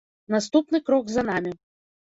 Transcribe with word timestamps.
Наступны 0.35 0.81
крок 0.89 1.05
за 1.19 1.27
намі. 1.31 1.57